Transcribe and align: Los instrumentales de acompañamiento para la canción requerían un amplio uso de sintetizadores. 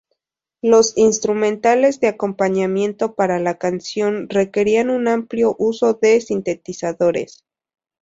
Los 0.63 0.97
instrumentales 0.97 1.99
de 1.99 2.07
acompañamiento 2.07 3.13
para 3.13 3.37
la 3.37 3.59
canción 3.59 4.29
requerían 4.29 4.89
un 4.89 5.07
amplio 5.07 5.55
uso 5.59 5.93
de 5.93 6.19
sintetizadores. 6.21 7.45